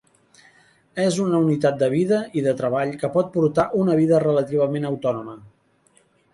És 1.03 1.19
una 1.25 1.41
unitat 1.47 1.77
de 1.83 1.89
vida 1.91 2.23
i 2.41 2.43
de 2.47 2.55
treball 2.63 2.95
que 3.03 3.13
pot 3.19 3.31
portar 3.37 3.69
una 3.83 4.01
vida 4.03 4.25
relativament 4.27 4.93
autònoma. 4.93 5.41